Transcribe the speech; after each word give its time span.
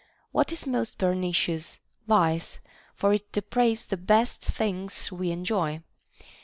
What 0.31 0.51
is 0.51 0.65
most 0.65 0.97
per 0.97 1.13
nicious 1.13 1.77
\ 1.91 2.07
Vice; 2.15 2.59
for 2.95 3.13
it 3.13 3.31
depraves 3.31 3.85
the 3.85 3.97
best 3.97 4.41
things 4.41 5.11
we 5.11 5.29
enjoy. 5.29 5.83